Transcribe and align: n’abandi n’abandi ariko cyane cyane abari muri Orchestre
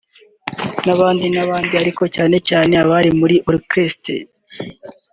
n’abandi 0.85 1.25
n’abandi 1.35 1.73
ariko 1.81 2.03
cyane 2.15 2.37
cyane 2.47 2.73
abari 2.83 3.09
muri 3.19 3.35
Orchestre 3.51 4.15